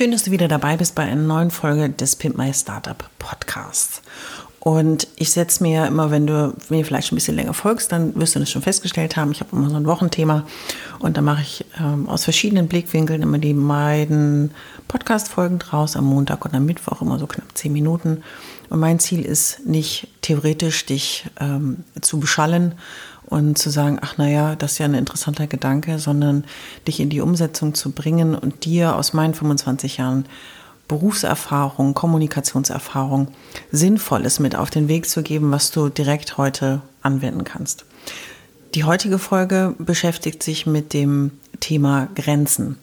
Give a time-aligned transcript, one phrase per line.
[0.00, 4.00] Schön, dass du wieder dabei bist bei einer neuen Folge des Pimp My Startup Podcasts.
[4.60, 8.34] Und ich setze mir immer, wenn du mir vielleicht ein bisschen länger folgst, dann wirst
[8.34, 9.32] du das schon festgestellt haben.
[9.32, 10.46] Ich habe immer so ein Wochenthema
[10.98, 14.50] und da mache ich ähm, aus verschiedenen Blickwinkeln immer die beiden
[14.86, 18.22] Podcast-Folgen draus, am Montag und am Mittwoch immer so knapp zehn Minuten.
[18.68, 22.74] Und mein Ziel ist nicht theoretisch dich ähm, zu beschallen
[23.24, 26.44] und zu sagen, ach naja, das ist ja ein interessanter Gedanke, sondern
[26.86, 30.26] dich in die Umsetzung zu bringen und dir aus meinen 25 Jahren
[30.90, 33.28] Berufserfahrung, Kommunikationserfahrung
[33.70, 37.84] Sinnvolles mit auf den Weg zu geben, was du direkt heute anwenden kannst.
[38.74, 41.30] Die heutige Folge beschäftigt sich mit dem
[41.60, 42.76] Thema Grenzen.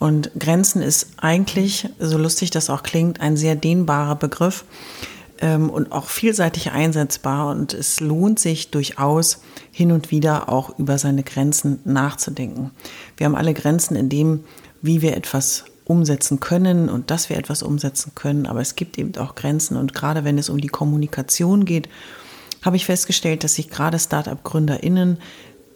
[0.00, 4.64] Und Grenzen ist eigentlich, so lustig das auch klingt, ein sehr dehnbarer Begriff
[5.38, 7.50] ähm, und auch vielseitig einsetzbar.
[7.50, 12.72] Und es lohnt sich durchaus hin und wieder auch über seine Grenzen nachzudenken.
[13.16, 14.42] Wir haben alle Grenzen in dem,
[14.82, 18.46] wie wir etwas umsetzen können und dass wir etwas umsetzen können.
[18.46, 19.76] Aber es gibt eben auch Grenzen.
[19.76, 21.88] Und gerade wenn es um die Kommunikation geht,
[22.62, 25.18] habe ich festgestellt, dass sich gerade Start-up-GründerInnen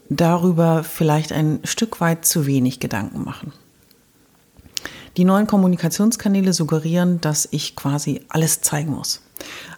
[0.08, 3.52] darüber vielleicht ein Stück weit zu wenig Gedanken machen.
[5.18, 9.20] Die neuen Kommunikationskanäle suggerieren, dass ich quasi alles zeigen muss,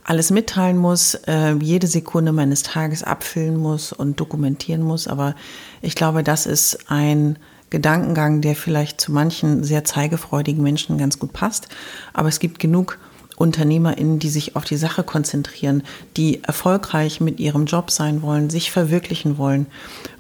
[0.05, 5.09] alles mitteilen muss, äh, jede Sekunde meines Tages abfüllen muss und dokumentieren muss.
[5.09, 5.35] Aber
[5.81, 7.39] ich glaube, das ist ein
[7.71, 11.69] Gedankengang, der vielleicht zu manchen sehr zeigefreudigen Menschen ganz gut passt.
[12.13, 12.99] Aber es gibt genug
[13.41, 15.83] UnternehmerInnen, die sich auf die Sache konzentrieren,
[16.17, 19.67] die erfolgreich mit ihrem Job sein wollen, sich verwirklichen wollen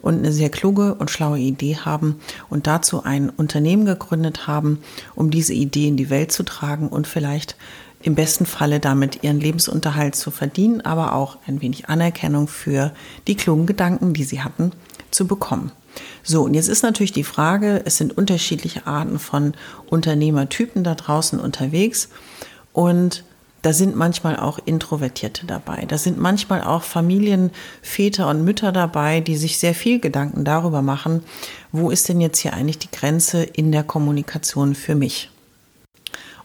[0.00, 2.18] und eine sehr kluge und schlaue Idee haben
[2.48, 4.78] und dazu ein Unternehmen gegründet haben,
[5.14, 7.56] um diese Idee in die Welt zu tragen und vielleicht
[8.02, 12.94] im besten Falle damit ihren Lebensunterhalt zu verdienen, aber auch ein wenig Anerkennung für
[13.26, 14.72] die klugen Gedanken, die sie hatten,
[15.10, 15.72] zu bekommen.
[16.22, 19.54] So, und jetzt ist natürlich die Frage, es sind unterschiedliche Arten von
[19.88, 22.08] Unternehmertypen da draußen unterwegs
[22.72, 23.24] und
[23.62, 25.84] da sind manchmal auch Introvertierte dabei.
[25.86, 31.22] Da sind manchmal auch Familienväter und Mütter dabei, die sich sehr viel Gedanken darüber machen,
[31.70, 35.30] wo ist denn jetzt hier eigentlich die Grenze in der Kommunikation für mich?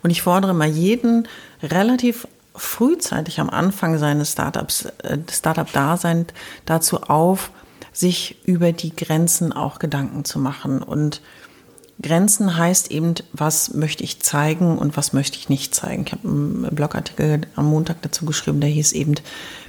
[0.03, 1.27] Und ich fordere mal jeden
[1.63, 6.27] relativ frühzeitig am Anfang seines Startups, äh, Startup-Daseins
[6.65, 7.51] dazu auf,
[7.95, 10.83] sich über die Grenzen auch Gedanken zu machen.
[10.83, 11.21] Und
[12.01, 16.03] Grenzen heißt eben, was möchte ich zeigen und was möchte ich nicht zeigen.
[16.05, 19.15] Ich habe einen Blogartikel am Montag dazu geschrieben, der hieß eben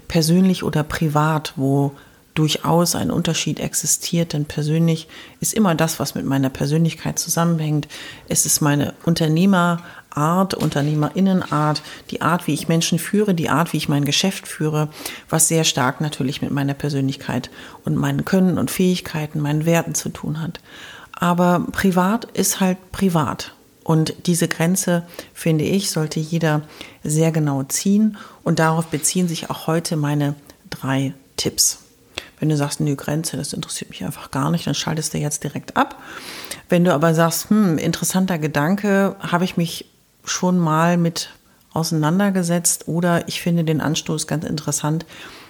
[0.08, 1.92] persönlich oder privat, wo
[2.34, 5.08] durchaus ein Unterschied existiert, denn persönlich
[5.40, 7.88] ist immer das, was mit meiner Persönlichkeit zusammenhängt.
[8.28, 9.82] Es ist meine Unternehmer,
[10.16, 14.88] Art, Unternehmerinnenart, die Art, wie ich Menschen führe, die Art, wie ich mein Geschäft führe,
[15.28, 17.50] was sehr stark natürlich mit meiner Persönlichkeit
[17.84, 20.60] und meinen Können und Fähigkeiten, meinen Werten zu tun hat.
[21.12, 23.52] Aber privat ist halt privat.
[23.84, 26.62] Und diese Grenze, finde ich, sollte jeder
[27.04, 28.16] sehr genau ziehen.
[28.42, 30.34] Und darauf beziehen sich auch heute meine
[30.70, 31.78] drei Tipps.
[32.38, 35.44] Wenn du sagst, eine Grenze, das interessiert mich einfach gar nicht, dann schaltest du jetzt
[35.44, 36.02] direkt ab.
[36.68, 39.86] Wenn du aber sagst, hm, interessanter Gedanke, habe ich mich
[40.26, 41.30] schon mal mit
[41.72, 45.06] auseinandergesetzt oder ich finde den Anstoß ganz interessant,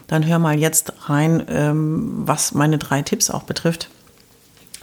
[0.06, 3.88] dann hör mal jetzt rein, ähm, was meine drei Tipps auch betrifft,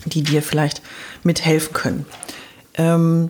[0.06, 0.82] die dir vielleicht
[1.24, 2.06] mithelfen können.
[2.76, 3.30] Ähm,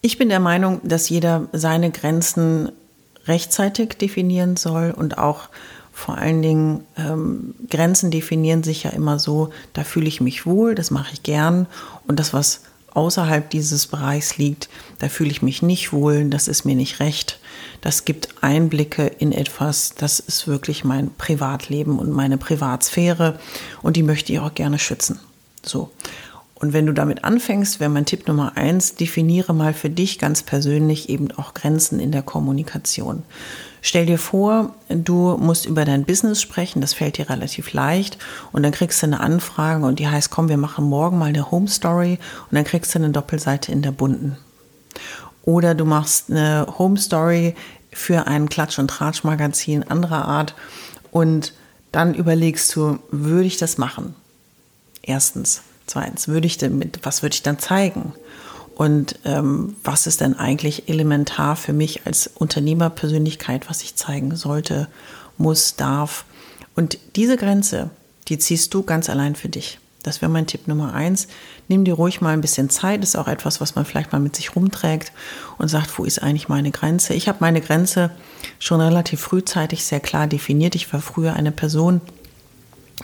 [0.00, 2.70] ich bin der Meinung, dass jeder seine Grenzen
[3.26, 5.48] rechtzeitig definieren soll und auch
[5.92, 10.74] vor allen Dingen ähm, Grenzen definieren sich ja immer so, da fühle ich mich wohl,
[10.74, 11.66] das mache ich gern
[12.06, 12.60] und das, was
[12.96, 17.38] außerhalb dieses Bereichs liegt, da fühle ich mich nicht wohl, das ist mir nicht recht.
[17.80, 23.38] Das gibt Einblicke in etwas, das ist wirklich mein Privatleben und meine Privatsphäre
[23.82, 25.20] und die möchte ich auch gerne schützen.
[25.62, 25.90] So.
[26.54, 30.42] Und wenn du damit anfängst, wäre mein Tipp Nummer eins, definiere mal für dich ganz
[30.42, 33.24] persönlich eben auch Grenzen in der Kommunikation.
[33.86, 38.18] Stell dir vor, du musst über dein Business sprechen, das fällt dir relativ leicht
[38.50, 41.52] und dann kriegst du eine Anfrage und die heißt, komm, wir machen morgen mal eine
[41.52, 42.18] Home Story
[42.50, 44.38] und dann kriegst du eine Doppelseite in der bunten.
[45.44, 47.54] Oder du machst eine Home Story
[47.92, 50.56] für ein Klatsch- und Tratsch-Magazin anderer Art
[51.12, 51.52] und
[51.92, 54.16] dann überlegst du, würde ich das machen?
[55.02, 55.62] Erstens.
[55.86, 58.14] Zweitens, würde ich damit, was würde ich dann zeigen?
[58.76, 64.86] Und ähm, was ist denn eigentlich elementar für mich als Unternehmerpersönlichkeit, was ich zeigen sollte,
[65.38, 66.26] muss, darf?
[66.74, 67.88] Und diese Grenze,
[68.28, 69.78] die ziehst du ganz allein für dich.
[70.02, 71.26] Das wäre mein Tipp Nummer eins.
[71.68, 73.02] Nimm dir ruhig mal ein bisschen Zeit.
[73.02, 75.10] Das ist auch etwas, was man vielleicht mal mit sich rumträgt
[75.56, 77.14] und sagt, wo ist eigentlich meine Grenze?
[77.14, 78.10] Ich habe meine Grenze
[78.58, 80.74] schon relativ frühzeitig sehr klar definiert.
[80.74, 82.02] Ich war früher eine Person,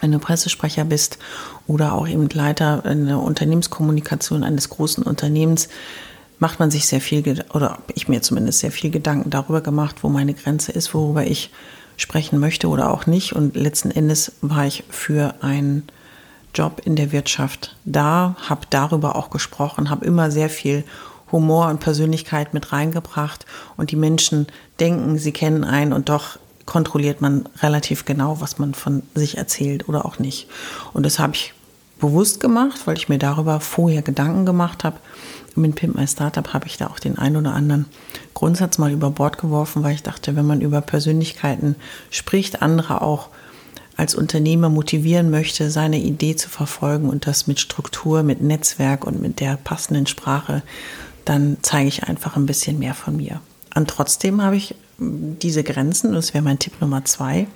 [0.02, 1.18] wenn du Pressesprecher bist
[1.66, 5.68] oder auch eben Leiter in der Unternehmenskommunikation eines großen Unternehmens,
[6.38, 10.08] macht man sich sehr viel, oder ich mir zumindest sehr viel Gedanken darüber gemacht, wo
[10.08, 11.50] meine Grenze ist, worüber ich
[11.96, 13.32] sprechen möchte oder auch nicht.
[13.32, 15.84] Und letzten Endes war ich für ein
[16.52, 20.82] Job in der Wirtschaft da, habe darüber auch gesprochen, habe immer sehr viel
[21.30, 23.46] Humor und Persönlichkeit mit reingebracht
[23.76, 24.48] und die Menschen
[24.80, 29.88] denken, sie kennen einen und doch kontrolliert man relativ genau, was man von sich erzählt
[29.88, 30.48] oder auch nicht.
[30.92, 31.54] Und das habe ich
[32.00, 34.98] bewusst gemacht, weil ich mir darüber vorher Gedanken gemacht habe.
[35.54, 37.86] Mit Pimp My Startup habe ich da auch den einen oder anderen
[38.34, 41.76] Grundsatz mal über Bord geworfen, weil ich dachte, wenn man über Persönlichkeiten
[42.10, 43.28] spricht, andere auch
[43.96, 49.20] als Unternehmer motivieren möchte, seine Idee zu verfolgen und das mit Struktur, mit Netzwerk und
[49.20, 50.62] mit der passenden Sprache,
[51.24, 53.40] dann zeige ich einfach ein bisschen mehr von mir.
[53.74, 57.46] Und trotzdem habe ich diese Grenzen, das wäre mein Tipp Nummer zwei,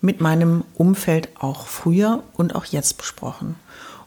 [0.00, 3.56] mit meinem Umfeld auch früher und auch jetzt besprochen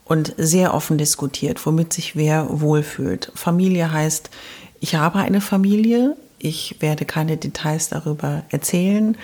[0.05, 3.31] und sehr offen diskutiert, womit sich wer wohlfühlt.
[3.35, 4.29] Familie heißt,
[4.79, 9.17] ich habe eine Familie, ich werde keine Details darüber erzählen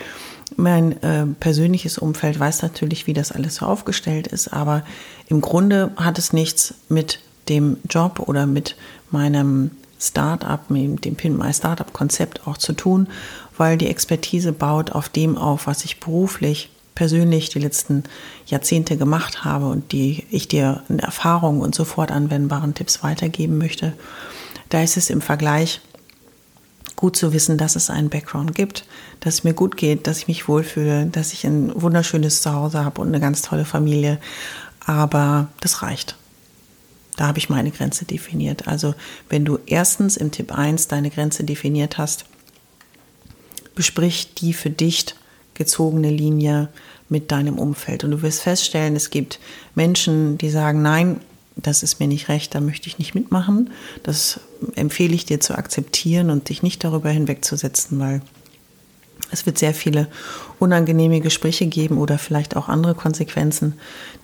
[0.55, 4.83] mein äh, persönliches Umfeld weiß natürlich, wie das alles so aufgestellt ist, aber
[5.27, 8.75] im Grunde hat es nichts mit dem Job oder mit
[9.11, 13.07] meinem Startup, mit dem Pin My Startup Konzept auch zu tun,
[13.57, 18.03] weil die Expertise baut auf dem auf, was ich beruflich persönlich die letzten
[18.45, 23.93] Jahrzehnte gemacht habe und die ich dir in Erfahrung und sofort anwendbaren Tipps weitergeben möchte.
[24.67, 25.79] Da ist es im Vergleich
[26.97, 28.85] gut zu wissen, dass es einen Background gibt,
[29.21, 32.99] dass es mir gut geht, dass ich mich wohlfühle, dass ich ein wunderschönes Zuhause habe
[32.99, 34.19] und eine ganz tolle Familie.
[34.85, 36.18] Aber das reicht.
[37.19, 38.69] Da habe ich meine Grenze definiert.
[38.69, 38.95] Also
[39.27, 42.23] wenn du erstens im Tipp 1 deine Grenze definiert hast,
[43.75, 45.15] besprich die für dich
[45.53, 46.69] gezogene Linie
[47.09, 48.05] mit deinem Umfeld.
[48.05, 49.41] Und du wirst feststellen, es gibt
[49.75, 51.19] Menschen, die sagen, nein,
[51.57, 53.71] das ist mir nicht recht, da möchte ich nicht mitmachen.
[54.01, 54.39] Das
[54.75, 58.21] empfehle ich dir zu akzeptieren und dich nicht darüber hinwegzusetzen, weil
[59.31, 60.07] es wird sehr viele
[60.59, 63.73] unangenehme Gespräche geben oder vielleicht auch andere Konsequenzen,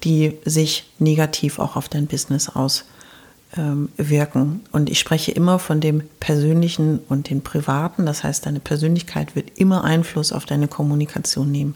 [0.04, 4.62] die sich negativ auch auf dein Business auswirken.
[4.72, 8.06] Und ich spreche immer von dem Persönlichen und dem Privaten.
[8.06, 11.76] Das heißt, deine Persönlichkeit wird immer Einfluss auf deine Kommunikation nehmen.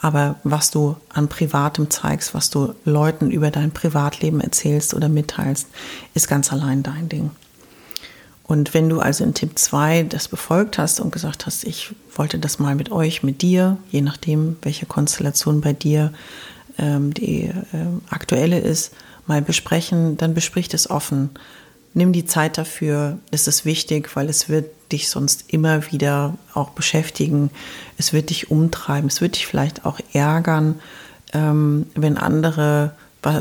[0.00, 5.68] Aber was du an Privatem zeigst, was du Leuten über dein Privatleben erzählst oder mitteilst,
[6.14, 7.30] ist ganz allein dein Ding.
[8.44, 12.38] Und wenn du also in Tipp 2 das befolgt hast und gesagt hast, ich wollte
[12.38, 16.12] das mal mit euch, mit dir, je nachdem, welche Konstellation bei dir
[16.78, 17.54] ähm, die äh,
[18.10, 18.92] aktuelle ist,
[19.26, 21.30] mal besprechen, dann besprich das offen.
[21.94, 26.70] Nimm die Zeit dafür, es ist wichtig, weil es wird dich sonst immer wieder auch
[26.70, 27.50] beschäftigen.
[27.98, 30.80] Es wird dich umtreiben, es wird dich vielleicht auch ärgern,
[31.32, 32.92] ähm, wenn andere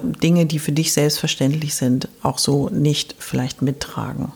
[0.03, 4.31] Dinge, die für dich selbstverständlich sind, auch so nicht vielleicht mittragen.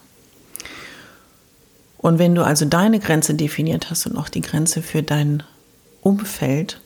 [2.06, 5.42] Und wenn du also deine Grenze definiert hast und auch die Grenze für dein
[6.02, 6.80] Umfeld,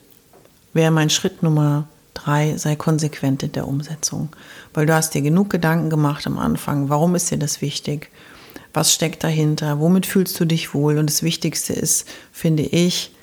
[0.72, 4.30] wäre mein Schritt Nummer drei, sei konsequent in der Umsetzung.
[4.74, 6.88] Weil du hast dir genug Gedanken gemacht am Anfang.
[6.88, 8.10] Warum ist dir das wichtig?
[8.74, 9.82] Was steckt dahinter?
[9.82, 10.98] Womit fühlst du dich wohl?
[10.98, 13.14] Und das Wichtigste ist, finde ich,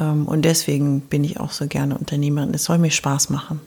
[0.00, 3.60] ähm, und deswegen bin ich auch so gerne Unternehmerin, es soll mir Spaß machen.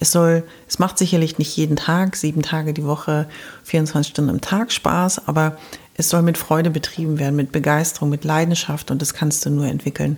[0.00, 3.28] Es soll, es macht sicherlich nicht jeden Tag, sieben Tage die Woche,
[3.64, 5.58] 24 Stunden am Tag Spaß, aber
[5.94, 9.66] es soll mit Freude betrieben werden, mit Begeisterung, mit Leidenschaft und das kannst du nur
[9.66, 10.16] entwickeln,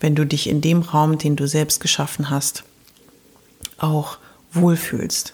[0.00, 2.64] wenn du dich in dem Raum, den du selbst geschaffen hast,
[3.78, 4.18] auch
[4.52, 5.32] wohlfühlst.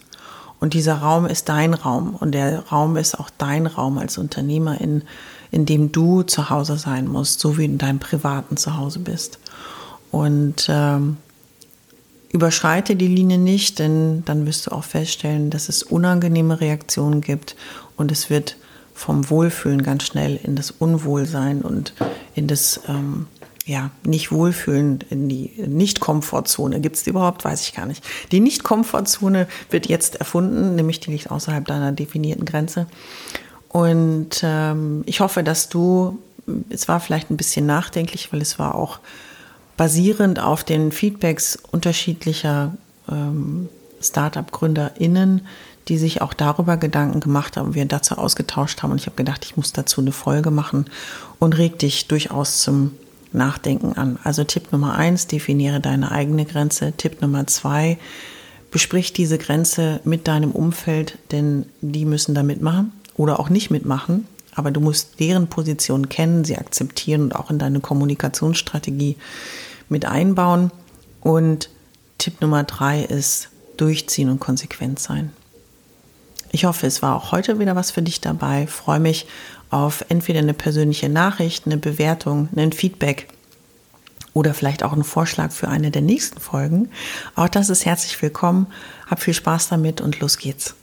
[0.59, 4.79] Und dieser Raum ist dein Raum und der Raum ist auch dein Raum als Unternehmer,
[4.79, 5.03] in,
[5.51, 9.39] in dem du zu Hause sein musst, so wie in deinem privaten Zuhause bist.
[10.09, 11.17] Und ähm,
[12.29, 17.57] überschreite die Linie nicht, denn dann wirst du auch feststellen, dass es unangenehme Reaktionen gibt
[17.97, 18.55] und es wird
[18.93, 21.93] vom Wohlfühlen ganz schnell in das Unwohlsein und
[22.35, 23.27] in das ähm,
[23.65, 26.81] ja, nicht wohlfühlen in die Nicht-Komfortzone.
[26.81, 27.45] Gibt es die überhaupt?
[27.45, 28.03] Weiß ich gar nicht.
[28.31, 32.87] Die Nicht-Komfortzone wird jetzt erfunden, nämlich die liegt außerhalb deiner definierten Grenze.
[33.69, 36.19] Und ähm, ich hoffe, dass du,
[36.69, 38.99] es war vielleicht ein bisschen nachdenklich, weil es war auch
[39.77, 42.73] basierend auf den Feedbacks unterschiedlicher
[43.09, 43.69] ähm,
[44.01, 45.47] Startup-GründerInnen,
[45.87, 48.91] die sich auch darüber Gedanken gemacht haben, wir dazu ausgetauscht haben.
[48.91, 50.85] Und ich habe gedacht, ich muss dazu eine Folge machen
[51.39, 52.91] und reg dich durchaus zum
[53.33, 54.17] Nachdenken an.
[54.23, 56.93] Also Tipp Nummer eins, definiere deine eigene Grenze.
[56.95, 57.97] Tipp Nummer zwei,
[58.71, 64.27] besprich diese Grenze mit deinem Umfeld, denn die müssen da mitmachen oder auch nicht mitmachen.
[64.55, 69.17] Aber du musst deren Position kennen, sie akzeptieren und auch in deine Kommunikationsstrategie
[69.89, 70.71] mit einbauen.
[71.21, 71.69] Und
[72.19, 75.31] Tipp Nummer drei ist durchziehen und konsequent sein.
[76.55, 78.65] Ich hoffe, es war auch heute wieder was für dich dabei.
[78.65, 79.25] Ich freue mich
[79.71, 83.27] auf entweder eine persönliche Nachricht, eine Bewertung, ein Feedback
[84.35, 86.89] oder vielleicht auch einen Vorschlag für eine der nächsten Folgen.
[87.35, 88.67] Auch das ist herzlich willkommen.
[89.09, 90.75] Hab viel Spaß damit und los geht's.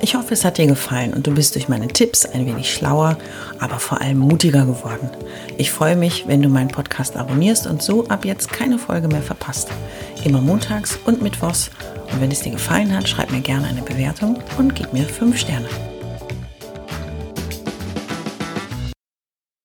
[0.00, 3.18] Ich hoffe, es hat dir gefallen und du bist durch meine Tipps ein wenig schlauer,
[3.58, 5.10] aber vor allem mutiger geworden.
[5.56, 9.22] Ich freue mich, wenn du meinen Podcast abonnierst und so ab jetzt keine Folge mehr
[9.22, 9.70] verpasst.
[10.24, 11.70] Immer montags und mittwochs.
[12.12, 15.38] Und wenn es dir gefallen hat, schreib mir gerne eine Bewertung und gib mir 5
[15.38, 15.68] Sterne.